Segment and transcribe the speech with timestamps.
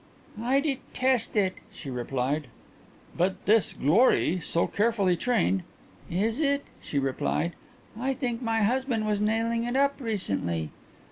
[0.41, 2.47] "I detest it," she replied.
[3.15, 5.61] "But this Glorie, so carefully trained?"
[6.25, 7.53] "Is it?" she replied.
[7.95, 10.71] "I think my husband was nailing it up recently."